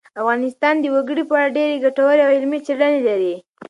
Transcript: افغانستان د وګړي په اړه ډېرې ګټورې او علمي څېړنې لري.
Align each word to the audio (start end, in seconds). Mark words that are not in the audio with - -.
افغانستان 0.21 0.75
د 0.79 0.85
وګړي 0.95 1.23
په 1.27 1.33
اړه 1.39 1.49
ډېرې 1.57 1.75
ګټورې 1.85 2.21
او 2.25 2.31
علمي 2.35 2.59
څېړنې 2.65 2.99
لري. 3.07 3.35